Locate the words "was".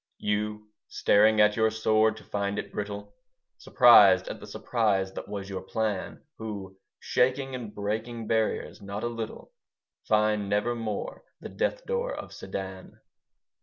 5.29-5.47